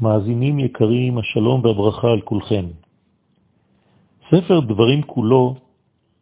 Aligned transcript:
מאזינים 0.00 0.58
יקרים, 0.58 1.18
השלום 1.18 1.64
והברכה 1.64 2.08
על 2.08 2.20
כולכם. 2.20 2.66
ספר 4.30 4.60
דברים 4.60 5.02
כולו 5.02 5.54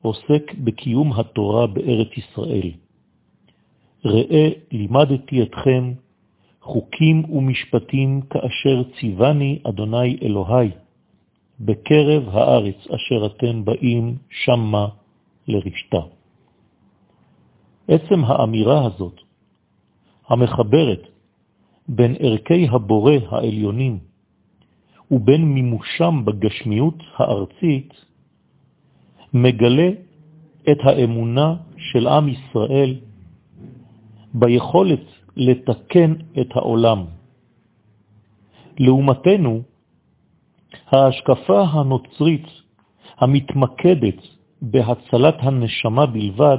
עוסק 0.03 0.55
בקיום 0.65 1.13
התורה 1.13 1.67
בארץ 1.67 2.09
ישראל. 2.17 2.71
ראה 4.05 4.49
לימדתי 4.73 5.43
אתכם 5.43 5.93
חוקים 6.63 7.25
ומשפטים 7.31 8.21
כאשר 8.21 8.83
ציווני 9.01 9.59
אדוני 9.69 10.19
אלוהי 10.23 10.71
בקרב 11.61 12.29
הארץ 12.29 12.87
אשר 12.95 13.27
אתם 13.27 13.65
באים 13.65 14.17
שמה 14.31 14.89
לרשתה. 15.49 16.01
עצם 17.89 18.25
האמירה 18.25 18.87
הזאת, 18.87 19.21
המחברת 20.29 21.03
בין 21.89 22.15
ערכי 22.21 22.69
הבורא 22.69 23.13
העליונים 23.31 23.99
ובין 25.11 25.45
מימושם 25.45 26.25
בגשמיות 26.25 27.03
הארצית, 27.17 27.95
מגלה 29.35 29.91
את 30.71 30.79
האמונה 30.85 31.55
של 31.77 32.07
עם 32.07 32.29
ישראל 32.29 32.95
ביכולת 34.35 35.05
לתקן 35.37 36.15
את 36.41 36.57
העולם. 36.57 37.05
לעומתנו, 38.79 39.63
ההשקפה 40.87 41.63
הנוצרית 41.63 42.47
המתמקדת 43.19 44.21
בהצלת 44.63 45.35
הנשמה 45.39 46.07
בלבד, 46.07 46.59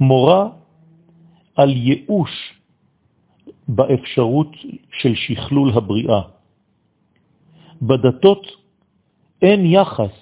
מורה 0.00 0.48
על 1.56 1.70
ייאוש 1.76 2.59
באפשרות 3.70 4.52
של 5.00 5.14
שכלול 5.14 5.70
הבריאה. 5.74 6.22
בדתות 7.82 8.46
אין 9.42 9.66
יחס 9.66 10.14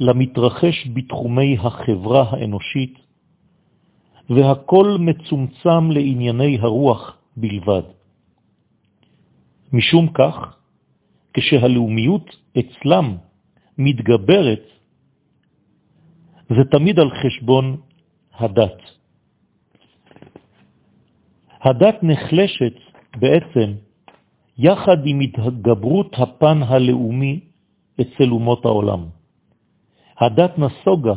למתרחש 0.00 0.88
בתחומי 0.94 1.56
החברה 1.60 2.24
האנושית, 2.30 2.94
והכל 4.30 4.96
מצומצם 5.00 5.90
לענייני 5.90 6.58
הרוח 6.60 7.16
בלבד. 7.36 7.82
משום 9.72 10.08
כך, 10.14 10.56
כשהלאומיות 11.34 12.36
אצלם 12.58 13.16
מתגברת, 13.78 14.64
זה 16.48 16.62
תמיד 16.70 16.98
על 16.98 17.10
חשבון 17.10 17.76
הדת. 18.34 18.99
הדת 21.62 22.02
נחלשת 22.02 22.74
בעצם 23.16 23.72
יחד 24.58 25.06
עם 25.06 25.20
התגברות 25.20 26.14
הפן 26.18 26.62
הלאומי 26.62 27.40
אצל 28.00 28.30
אומות 28.30 28.64
העולם. 28.64 29.06
הדת 30.18 30.58
נסוגה 30.58 31.14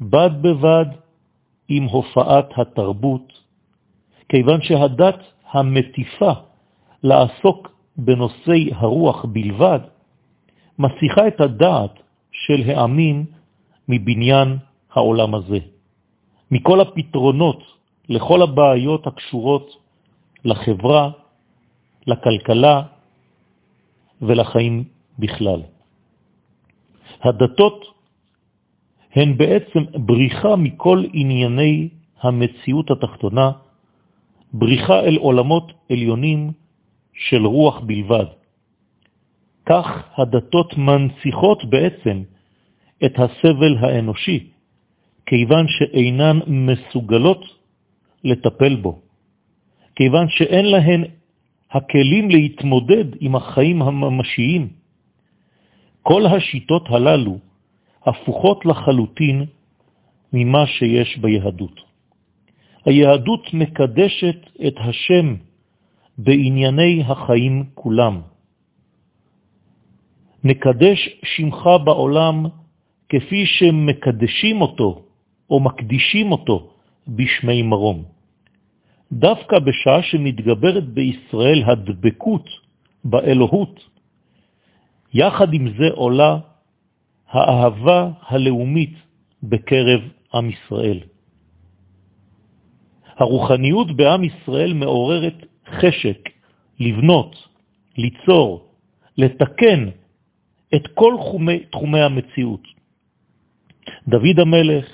בד 0.00 0.30
בבד 0.42 0.86
עם 1.68 1.84
הופעת 1.84 2.48
התרבות, 2.56 3.32
כיוון 4.28 4.62
שהדת 4.62 5.18
המטיפה 5.50 6.32
לעסוק 7.02 7.74
בנושאי 7.96 8.70
הרוח 8.74 9.24
בלבד, 9.24 9.80
מסיחה 10.78 11.28
את 11.28 11.40
הדעת 11.40 11.94
של 12.32 12.70
העמים 12.70 13.24
מבניין 13.88 14.58
העולם 14.92 15.34
הזה. 15.34 15.58
מכל 16.50 16.80
הפתרונות 16.80 17.73
לכל 18.08 18.42
הבעיות 18.42 19.06
הקשורות 19.06 19.76
לחברה, 20.44 21.10
לכלכלה 22.06 22.82
ולחיים 24.22 24.84
בכלל. 25.18 25.62
הדתות 27.22 27.84
הן 29.12 29.36
בעצם 29.36 29.82
בריחה 29.94 30.56
מכל 30.56 31.04
ענייני 31.12 31.88
המציאות 32.20 32.90
התחתונה, 32.90 33.50
בריחה 34.52 35.00
אל 35.00 35.16
עולמות 35.16 35.72
עליונים 35.90 36.52
של 37.12 37.46
רוח 37.46 37.80
בלבד. 37.80 38.26
כך 39.66 39.86
הדתות 40.16 40.78
מנציחות 40.78 41.64
בעצם 41.64 42.22
את 43.04 43.14
הסבל 43.18 43.76
האנושי, 43.80 44.50
כיוון 45.26 45.66
שאינן 45.68 46.38
מסוגלות 46.46 47.44
לטפל 48.24 48.76
בו, 48.76 49.00
כיוון 49.96 50.26
שאין 50.28 50.64
להן 50.64 51.04
הכלים 51.70 52.30
להתמודד 52.30 53.04
עם 53.20 53.36
החיים 53.36 53.82
הממשיים. 53.82 54.68
כל 56.02 56.26
השיטות 56.26 56.84
הללו 56.90 57.38
הפוכות 58.06 58.66
לחלוטין 58.66 59.44
ממה 60.32 60.66
שיש 60.66 61.18
ביהדות. 61.18 61.80
היהדות 62.84 63.54
מקדשת 63.54 64.36
את 64.66 64.74
השם 64.76 65.34
בענייני 66.18 67.02
החיים 67.06 67.64
כולם. 67.74 68.20
נקדש 70.44 70.98
שמך 71.24 71.68
בעולם 71.84 72.46
כפי 73.08 73.46
שמקדשים 73.46 74.60
אותו 74.60 75.04
או 75.50 75.60
מקדישים 75.60 76.32
אותו 76.32 76.70
בשמי 77.08 77.62
מרום. 77.62 78.13
דווקא 79.14 79.58
בשעה 79.58 80.02
שמתגברת 80.02 80.84
בישראל 80.88 81.62
הדבקות 81.66 82.48
באלוהות, 83.04 83.80
יחד 85.14 85.54
עם 85.54 85.68
זה 85.78 85.88
עולה 85.94 86.38
האהבה 87.28 88.10
הלאומית 88.28 88.94
בקרב 89.42 90.00
עם 90.34 90.50
ישראל. 90.50 91.00
הרוחניות 93.16 93.96
בעם 93.96 94.24
ישראל 94.24 94.72
מעוררת 94.72 95.46
חשק 95.70 96.18
לבנות, 96.80 97.48
ליצור, 97.96 98.68
לתקן 99.18 99.88
את 100.74 100.86
כל 100.94 101.14
תחומי, 101.18 101.58
תחומי 101.70 102.00
המציאות. 102.00 102.64
דוד 104.08 104.38
המלך, 104.38 104.86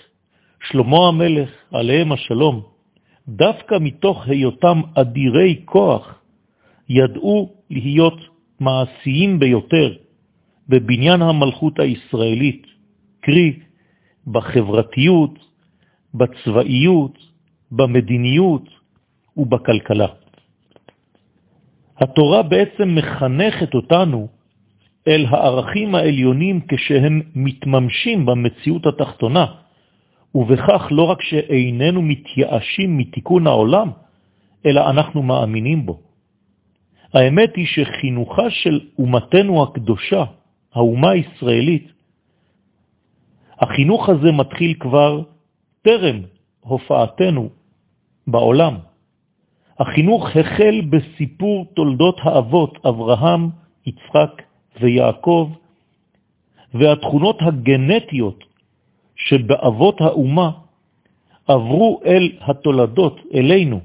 שלמה 0.69 1.09
המלך, 1.09 1.51
עליהם 1.73 2.13
השלום, 2.13 2.70
דווקא 3.29 3.77
מתוך 3.81 4.29
היותם 4.29 4.81
אדירי 4.95 5.63
כוח, 5.65 6.21
ידעו 6.89 7.53
להיות 7.71 8.21
מעשיים 8.61 9.39
ביותר 9.39 9.97
בבניין 10.69 11.23
המלכות 11.23 11.79
הישראלית, 11.79 12.67
קרי 13.21 13.59
בחברתיות, 14.27 15.39
בצבאיות, 16.15 17.19
במדיניות 17.73 18.69
ובכלכלה. 19.37 20.07
התורה 21.97 22.43
בעצם 22.43 22.95
מחנכת 22.95 23.75
אותנו 23.75 24.29
אל 25.09 25.27
הערכים 25.29 25.95
העליונים 25.95 26.61
כשהם 26.69 27.21
מתממשים 27.35 28.27
במציאות 28.27 28.87
התחתונה, 28.87 29.47
ובכך 30.35 30.89
לא 30.91 31.03
רק 31.03 31.23
שאיננו 31.23 32.03
מתייאשים 32.03 32.99
מתיקון 32.99 33.47
העולם, 33.47 33.91
אלא 34.67 34.91
אנחנו 34.91 35.23
מאמינים 35.23 35.87
בו. 35.87 36.01
האמת 37.15 37.57
היא 37.57 37.67
שחינוכה 37.67 38.51
של 38.51 38.81
אומתנו 38.99 39.63
הקדושה, 39.63 40.25
האומה 40.75 41.11
הישראלית, 41.11 41.93
החינוך 43.61 44.09
הזה 44.09 44.33
מתחיל 44.33 44.75
כבר 44.81 45.23
טרם 45.83 46.21
הופעתנו 46.61 47.49
בעולם. 48.27 48.75
החינוך 49.79 50.37
החל 50.37 50.81
בסיפור 50.91 51.67
תולדות 51.75 52.21
האבות 52.23 52.79
אברהם, 52.87 53.49
יצחק 53.87 54.43
ויעקב, 54.81 55.51
והתכונות 56.75 57.37
הגנטיות 57.43 58.45
שבאבות 59.29 60.01
האומה 60.01 60.51
עברו 61.47 62.01
אל 62.07 62.33
התולדות, 62.41 63.21
אלינו, 63.35 63.81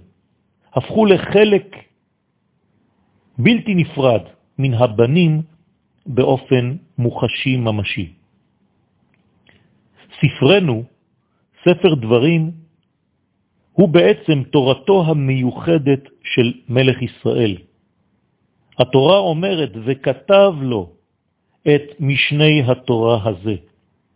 הפכו 0.74 1.06
לחלק 1.06 1.76
בלתי 3.38 3.76
נפרד 3.76 4.22
מן 4.58 4.74
הבנים 4.74 5.42
באופן 6.06 6.76
מוחשי 6.98 7.58
ממשי. 7.58 8.14
ספרנו, 10.22 10.84
ספר 11.64 11.96
דברים, 11.96 12.52
הוא 13.74 13.90
בעצם 13.90 14.44
תורתו 14.52 15.04
המיוחדת 15.08 16.04
של 16.24 16.54
מלך 16.70 17.02
ישראל. 17.02 17.58
התורה 18.80 19.18
אומרת, 19.18 19.72
וכתב 19.86 20.54
לו 20.62 20.90
את 21.64 22.00
משני 22.00 22.64
התורה 22.68 23.20
הזה. 23.26 23.56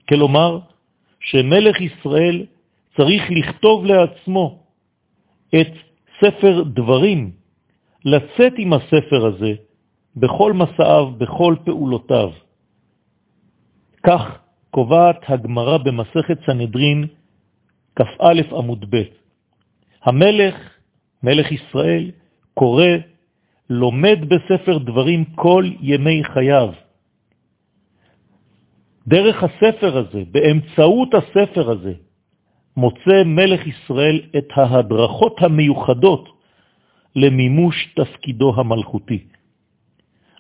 כלומר, 0.09 0.59
שמלך 1.19 1.81
ישראל 1.81 2.45
צריך 2.97 3.23
לכתוב 3.29 3.85
לעצמו 3.85 4.63
את 5.61 5.73
ספר 6.21 6.63
דברים 6.63 7.31
לצאת 8.05 8.53
עם 8.57 8.73
הספר 8.73 9.25
הזה 9.25 9.53
בכל 10.15 10.53
מסעיו, 10.53 11.11
בכל 11.17 11.55
פעולותיו. 11.65 12.31
כך 14.03 14.39
קובעת 14.71 15.17
הגמרא 15.27 15.77
במסכת 15.77 16.37
סנהדרין 16.45 17.07
כ"א 17.95 18.41
עמוד 18.51 18.85
ב'. 18.89 19.03
המלך, 20.03 20.55
מלך 21.23 21.51
ישראל, 21.51 22.11
קורא, 22.53 22.85
לומד 23.69 24.19
בספר 24.29 24.77
דברים 24.77 25.25
כל 25.35 25.65
ימי 25.79 26.23
חייו. 26.23 26.73
דרך 29.09 29.43
הספר 29.43 29.97
הזה, 29.97 30.23
באמצעות 30.31 31.09
הספר 31.13 31.69
הזה, 31.69 31.93
מוצא 32.77 33.23
מלך 33.25 33.67
ישראל 33.67 34.21
את 34.37 34.47
ההדרכות 34.55 35.35
המיוחדות 35.41 36.29
למימוש 37.15 37.75
תפקידו 37.95 38.53
המלכותי. 38.57 39.19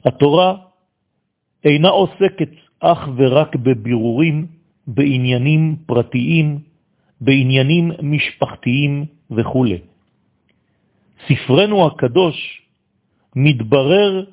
התורה 0.05 0.55
אינה 1.63 1.89
עוסקת 1.89 2.49
אך 2.79 3.09
ורק 3.17 3.55
בבירורים 3.55 4.47
בעניינים 4.87 5.75
פרטיים, 5.85 6.59
בעניינים 7.21 7.91
משפחתיים 8.01 9.05
וכו'. 9.31 9.65
ספרנו 11.27 11.87
הקדוש 11.87 12.61
מתברר 13.35 14.25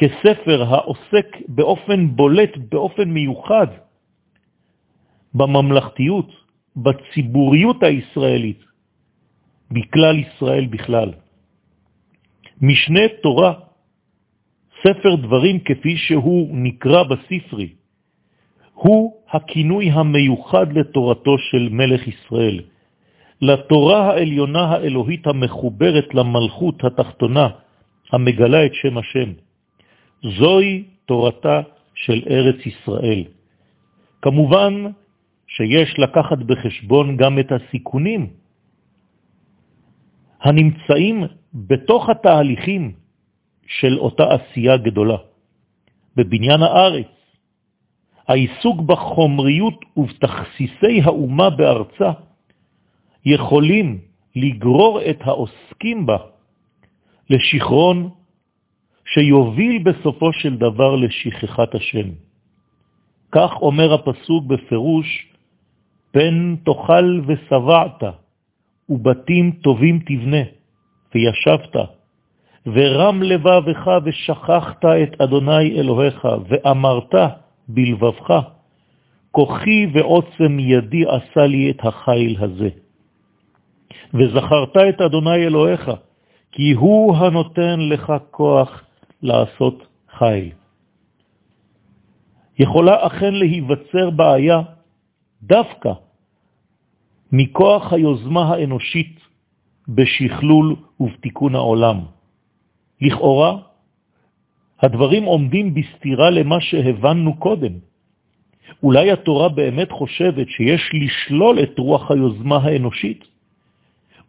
כספר 0.00 0.62
העוסק 0.62 1.36
באופן 1.48 2.16
בולט, 2.16 2.56
באופן 2.56 3.08
מיוחד, 3.10 3.66
בממלכתיות, 5.34 6.30
בציבוריות 6.76 7.82
הישראלית, 7.82 8.60
בכלל 9.70 10.16
ישראל 10.18 10.66
בכלל. 10.66 11.10
משנה 12.60 13.00
תורה, 13.22 13.52
ספר 14.82 15.14
דברים 15.14 15.60
כפי 15.60 15.96
שהוא 15.96 16.48
נקרא 16.56 17.02
בספרי, 17.02 17.68
הוא 18.74 19.12
הכינוי 19.30 19.90
המיוחד 19.90 20.72
לתורתו 20.72 21.38
של 21.38 21.68
מלך 21.70 22.08
ישראל, 22.08 22.60
לתורה 23.42 24.00
העליונה 24.10 24.64
האלוהית 24.64 25.26
המחוברת 25.26 26.14
למלכות 26.14 26.84
התחתונה, 26.84 27.48
המגלה 28.12 28.66
את 28.66 28.74
שם 28.74 28.98
השם. 28.98 29.49
זוהי 30.22 30.84
תורתה 31.06 31.60
של 31.94 32.22
ארץ 32.30 32.66
ישראל. 32.66 33.24
כמובן 34.22 34.74
שיש 35.46 35.98
לקחת 35.98 36.38
בחשבון 36.38 37.16
גם 37.16 37.38
את 37.38 37.52
הסיכונים 37.52 38.30
הנמצאים 40.40 41.24
בתוך 41.54 42.08
התהליכים 42.08 42.92
של 43.66 43.98
אותה 43.98 44.24
עשייה 44.34 44.76
גדולה. 44.76 45.16
בבניין 46.16 46.62
הארץ, 46.62 47.12
העיסוק 48.28 48.80
בחומריות 48.80 49.84
ובתכסיסי 49.96 51.00
האומה 51.04 51.50
בארצה 51.50 52.10
יכולים 53.24 53.98
לגרור 54.36 55.00
את 55.10 55.18
העוסקים 55.20 56.06
בה 56.06 56.18
לשכרון 57.30 58.10
שיוביל 59.14 59.82
בסופו 59.82 60.32
של 60.32 60.56
דבר 60.56 60.96
לשכחת 60.96 61.74
השם. 61.74 62.08
כך 63.32 63.50
אומר 63.62 63.94
הפסוק 63.94 64.44
בפירוש, 64.46 65.26
פן 66.12 66.56
תאכל 66.64 67.20
ושבעת, 67.26 68.02
ובתים 68.88 69.50
טובים 69.62 69.98
תבנה, 70.06 70.44
וישבת, 71.14 71.76
ורם 72.66 73.22
לבבך 73.22 73.90
ושכחת 74.04 74.84
את 74.84 75.20
אדוני 75.20 75.80
אלוהיך, 75.80 76.28
ואמרת 76.48 77.14
בלבבך, 77.68 78.28
כוחי 79.30 79.86
ועוצם 79.92 80.58
ידי 80.58 81.04
עשה 81.06 81.46
לי 81.46 81.70
את 81.70 81.80
החיל 81.82 82.36
הזה. 82.40 82.68
וזכרת 84.14 84.76
את 84.76 85.00
אדוני 85.00 85.46
אלוהיך, 85.46 85.90
כי 86.52 86.72
הוא 86.72 87.16
הנותן 87.16 87.80
לך 87.80 88.12
כוח 88.30 88.89
לעשות 89.22 89.86
חיל. 90.18 90.50
יכולה 92.58 93.06
אכן 93.06 93.34
להיווצר 93.34 94.10
בעיה 94.10 94.60
דווקא 95.42 95.92
מכוח 97.32 97.92
היוזמה 97.92 98.42
האנושית 98.48 99.20
בשכלול 99.88 100.76
ובתיקון 101.00 101.54
העולם. 101.54 101.98
לכאורה, 103.00 103.58
הדברים 104.80 105.24
עומדים 105.24 105.74
בסתירה 105.74 106.30
למה 106.30 106.60
שהבנו 106.60 107.36
קודם. 107.36 107.72
אולי 108.82 109.10
התורה 109.10 109.48
באמת 109.48 109.90
חושבת 109.92 110.48
שיש 110.48 110.90
לשלול 110.94 111.62
את 111.62 111.78
רוח 111.78 112.10
היוזמה 112.10 112.56
האנושית? 112.56 113.24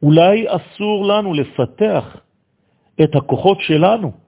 אולי 0.04 0.46
אסור 0.48 1.06
לנו 1.06 1.34
לפתח 1.34 2.18
את 3.04 3.16
הכוחות 3.16 3.58
שלנו? 3.62 4.21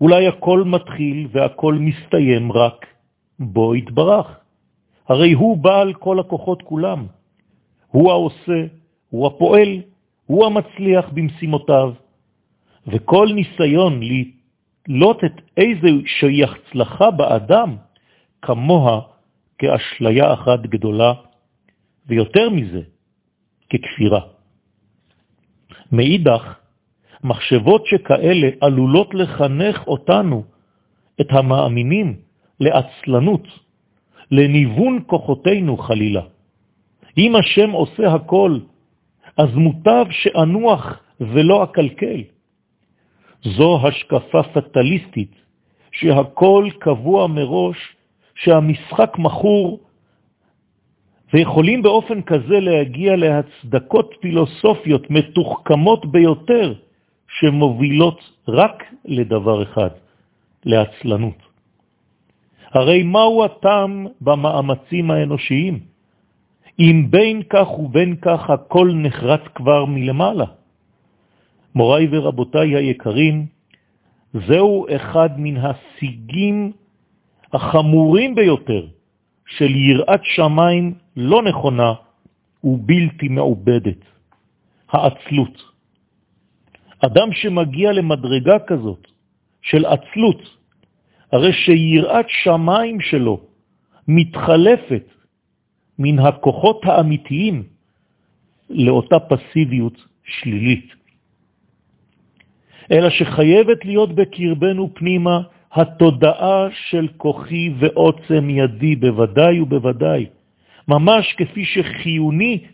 אולי 0.00 0.28
הכל 0.28 0.62
מתחיל 0.66 1.28
והכל 1.32 1.74
מסתיים 1.74 2.52
רק 2.52 2.86
בו 3.38 3.74
יתברך. 3.74 4.26
הרי 5.08 5.32
הוא 5.32 5.58
בעל 5.58 5.94
כל 5.94 6.20
הכוחות 6.20 6.62
כולם. 6.62 7.06
הוא 7.88 8.10
העושה, 8.10 8.66
הוא 9.10 9.26
הפועל, 9.26 9.82
הוא 10.26 10.46
המצליח 10.46 11.08
במשימותיו. 11.12 11.92
וכל 12.86 13.28
ניסיון 13.34 14.00
לתלות 14.02 15.24
את 15.24 15.40
איזה 15.56 15.88
שהיא 16.06 16.44
הצלחה 16.44 17.10
באדם, 17.10 17.76
כמוה 18.42 19.00
כאשליה 19.58 20.32
אחת 20.32 20.60
גדולה, 20.60 21.12
ויותר 22.06 22.50
מזה, 22.50 22.82
ככפירה. 23.70 24.20
מאידך, 25.92 26.54
מחשבות 27.26 27.86
שכאלה 27.86 28.48
עלולות 28.60 29.14
לחנך 29.14 29.86
אותנו, 29.86 30.44
את 31.20 31.26
המאמינים, 31.30 32.16
לעצלנות, 32.60 33.46
לניוון 34.30 34.98
כוחותינו 35.06 35.76
חלילה. 35.76 36.22
אם 37.18 37.36
השם 37.36 37.70
עושה 37.70 38.14
הכל, 38.14 38.58
אז 39.36 39.50
מוטב 39.54 40.06
שאנוח 40.10 41.00
ולא 41.20 41.64
אקלקל. 41.64 42.22
זו 43.42 43.88
השקפה 43.88 44.42
פטליסטית, 44.42 45.34
שהכל 45.92 46.68
קבוע 46.78 47.26
מראש, 47.26 47.78
שהמשחק 48.34 49.12
מחור, 49.18 49.80
ויכולים 51.32 51.82
באופן 51.82 52.22
כזה 52.22 52.60
להגיע 52.60 53.16
להצדקות 53.16 54.14
פילוסופיות 54.20 55.10
מתוחכמות 55.10 56.06
ביותר, 56.06 56.74
שמובילות 57.38 58.20
רק 58.48 58.84
לדבר 59.04 59.62
אחד, 59.62 59.90
לעצלנות. 60.64 61.38
הרי 62.70 63.02
מהו 63.02 63.44
הטעם 63.44 64.06
במאמצים 64.20 65.10
האנושיים? 65.10 65.80
אם 66.78 67.06
בין 67.10 67.42
כך 67.42 67.78
ובין 67.78 68.16
כך 68.16 68.50
הכל 68.50 68.90
נחרץ 68.94 69.40
כבר 69.54 69.84
מלמעלה. 69.84 70.44
מוריי 71.74 72.08
ורבותיי 72.10 72.76
היקרים, 72.76 73.46
זהו 74.46 74.86
אחד 74.96 75.40
מן 75.40 75.56
השיגים 75.56 76.72
החמורים 77.52 78.34
ביותר 78.34 78.86
של 79.46 79.76
יראת 79.76 80.20
שמיים 80.24 80.94
לא 81.16 81.42
נכונה 81.42 81.92
ובלתי 82.64 83.28
מעובדת, 83.28 84.02
העצלות. 84.90 85.75
אדם 87.00 87.32
שמגיע 87.32 87.92
למדרגה 87.92 88.58
כזאת 88.58 89.08
של 89.62 89.84
עצלות, 89.86 90.42
הרי 91.32 91.52
שיראת 91.52 92.26
שמיים 92.28 93.00
שלו 93.00 93.40
מתחלפת 94.08 95.06
מן 95.98 96.18
הכוחות 96.18 96.80
האמיתיים 96.84 97.62
לאותה 98.70 99.18
פסיביות 99.18 100.04
שלילית. 100.24 100.94
אלא 102.90 103.10
שחייבת 103.10 103.84
להיות 103.84 104.14
בקרבנו 104.14 104.94
פנימה 104.94 105.40
התודעה 105.72 106.68
של 106.88 107.08
כוחי 107.16 107.74
ועוצם 107.78 108.50
ידי 108.50 108.96
בוודאי 108.96 109.60
ובוודאי, 109.60 110.26
ממש 110.88 111.34
כפי 111.36 111.64
שחיוני 111.64 112.64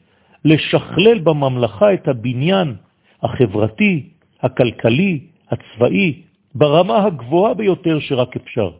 לשכלל 0.44 1.18
בממלכה 1.18 1.94
את 1.94 2.08
הבניין 2.08 2.76
החברתי, 3.22 4.11
הכלכלי, 4.42 5.20
הצבאי, 5.50 6.22
ברמה 6.54 7.04
הגבוהה 7.04 7.54
ביותר 7.54 8.00
שרק 8.00 8.36
אפשר. 8.36 8.70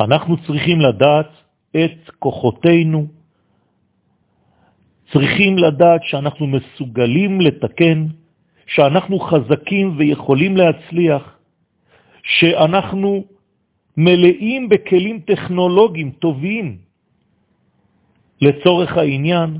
אנחנו 0.00 0.36
צריכים 0.46 0.80
לדעת 0.80 1.30
את 1.76 2.10
כוחותינו, 2.18 3.06
צריכים 5.12 5.58
לדעת 5.58 6.00
שאנחנו 6.04 6.46
מסוגלים 6.46 7.40
לתקן, 7.40 8.06
שאנחנו 8.66 9.18
חזקים 9.20 9.94
ויכולים 9.98 10.56
להצליח, 10.56 11.38
שאנחנו 12.22 13.24
מלאים 13.96 14.68
בכלים 14.68 15.20
טכנולוגיים 15.20 16.10
טובים 16.10 16.78
לצורך 18.40 18.96
העניין, 18.96 19.58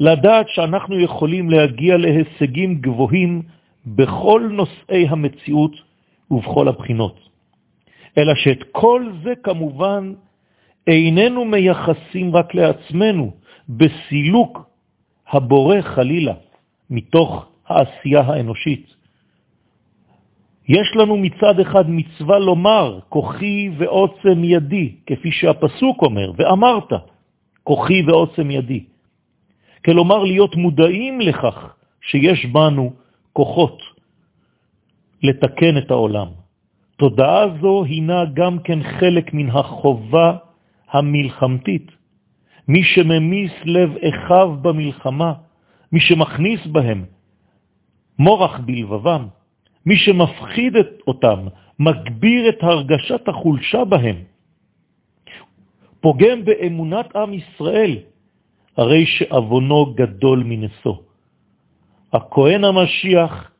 לדעת 0.00 0.46
שאנחנו 0.48 1.00
יכולים 1.00 1.50
להגיע 1.50 1.96
להישגים 1.96 2.80
גבוהים 2.80 3.42
בכל 3.86 4.48
נושאי 4.52 5.06
המציאות 5.08 5.72
ובכל 6.30 6.68
הבחינות. 6.68 7.20
אלא 8.18 8.34
שאת 8.34 8.62
כל 8.72 9.12
זה 9.22 9.32
כמובן 9.42 10.14
איננו 10.86 11.44
מייחסים 11.44 12.36
רק 12.36 12.54
לעצמנו, 12.54 13.32
בסילוק 13.68 14.70
הבורא 15.28 15.80
חלילה 15.80 16.34
מתוך 16.90 17.46
העשייה 17.66 18.20
האנושית. 18.20 18.94
יש 20.68 20.88
לנו 20.96 21.16
מצד 21.16 21.60
אחד 21.60 21.90
מצווה 21.90 22.38
לומר, 22.38 22.98
כוחי 23.08 23.70
ועוצם 23.78 24.44
ידי, 24.44 24.94
כפי 25.06 25.32
שהפסוק 25.32 26.02
אומר, 26.02 26.32
ואמרת, 26.36 26.92
כוחי 27.64 28.02
ועוצם 28.02 28.50
ידי. 28.50 28.84
כלומר, 29.84 30.24
להיות 30.24 30.56
מודעים 30.56 31.20
לכך 31.20 31.74
שיש 32.00 32.46
בנו 32.46 32.92
כוחות 33.32 33.82
לתקן 35.22 35.78
את 35.78 35.90
העולם. 35.90 36.28
תודעה 36.96 37.44
זו 37.60 37.84
הינה 37.84 38.24
גם 38.34 38.58
כן 38.58 38.82
חלק 38.82 39.34
מן 39.34 39.50
החובה 39.50 40.36
המלחמתית. 40.90 41.90
מי 42.68 42.82
שממיס 42.82 43.52
לב 43.64 43.90
אחיו 43.96 44.56
במלחמה, 44.62 45.32
מי 45.92 46.00
שמכניס 46.00 46.66
בהם 46.66 47.04
מורח 48.18 48.58
בלבבם, 48.58 49.26
מי 49.86 49.96
שמפחיד 49.96 50.76
את 50.76 50.90
אותם, 51.06 51.38
מגביר 51.78 52.48
את 52.48 52.60
הרגשת 52.62 53.28
החולשה 53.28 53.84
בהם, 53.84 54.16
פוגם 56.00 56.44
באמונת 56.44 57.16
עם 57.16 57.34
ישראל, 57.34 57.98
הרי 58.76 59.06
שאבונו 59.06 59.94
גדול 59.94 60.42
מנשוא. 60.46 61.09
הכהן 62.12 62.64
המשיח 62.64 63.50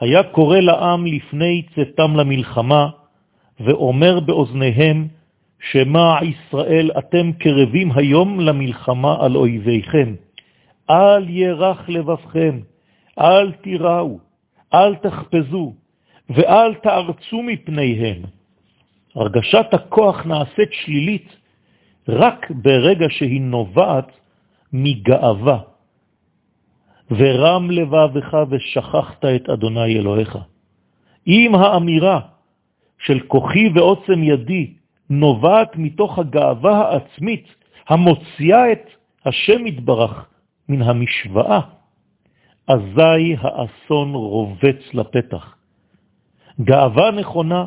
היה 0.00 0.22
קורא 0.22 0.58
לעם 0.58 1.06
לפני 1.06 1.62
צאתם 1.74 2.16
למלחמה, 2.16 2.88
ואומר 3.60 4.20
באוזניהם, 4.20 5.08
שמה 5.70 6.18
ישראל 6.22 6.90
אתם 6.98 7.32
קרבים 7.32 7.92
היום 7.92 8.40
למלחמה 8.40 9.16
על 9.20 9.36
אויביכם. 9.36 10.14
אל 10.90 11.28
ירח 11.28 11.88
לבבכם, 11.88 12.60
אל 13.18 13.52
תיראו, 13.52 14.18
אל 14.74 14.94
תחפזו, 14.94 15.74
ואל 16.30 16.74
תארצו 16.74 17.42
מפניהם. 17.42 18.22
הרגשת 19.14 19.66
הכוח 19.72 20.26
נעשית 20.26 20.72
שלילית 20.72 21.36
רק 22.08 22.50
ברגע 22.50 23.06
שהיא 23.10 23.40
נובעת 23.40 24.12
מגאווה. 24.72 25.67
ורם 27.10 27.70
לבבך 27.70 28.36
ושכחת 28.50 29.24
את 29.24 29.48
אדוני 29.48 29.98
אלוהיך. 29.98 30.38
אם 31.26 31.54
האמירה 31.54 32.20
של 32.98 33.20
כוחי 33.20 33.68
ועוצם 33.74 34.22
ידי 34.22 34.74
נובעת 35.10 35.76
מתוך 35.76 36.18
הגאווה 36.18 36.78
העצמית 36.78 37.46
המוציאה 37.88 38.72
את 38.72 38.86
השם 39.26 39.66
יתברך 39.66 40.26
מן 40.68 40.82
המשוואה, 40.82 41.60
אזי 42.68 43.36
האסון 43.40 44.14
רובץ 44.14 44.94
לפתח. 44.94 45.54
גאווה 46.60 47.10
נכונה 47.10 47.64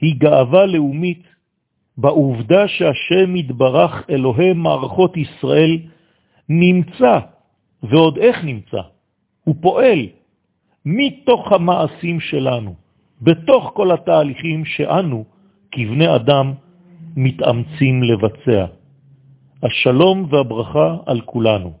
היא 0.00 0.14
גאווה 0.18 0.66
לאומית 0.66 1.22
בעובדה 1.98 2.68
שהשם 2.68 3.36
יתברך 3.36 4.04
אלוהי 4.10 4.52
מערכות 4.52 5.16
ישראל 5.16 5.78
נמצא, 6.48 7.18
ועוד 7.82 8.18
איך 8.18 8.44
נמצא, 8.44 8.80
הוא 9.44 9.54
פועל 9.60 10.06
מתוך 10.84 11.52
המעשים 11.52 12.20
שלנו, 12.20 12.74
בתוך 13.22 13.70
כל 13.74 13.92
התהליכים 13.92 14.64
שאנו, 14.64 15.24
כבני 15.72 16.14
אדם, 16.16 16.52
מתאמצים 17.16 18.02
לבצע. 18.02 18.66
השלום 19.62 20.26
והברכה 20.30 20.96
על 21.06 21.20
כולנו. 21.20 21.72